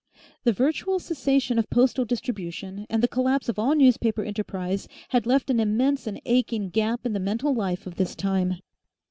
[0.45, 5.51] The virtual cessation of postal distribution and the collapse of all newspaper enterprise had left
[5.51, 8.55] an immense and aching gap in the mental life of this time.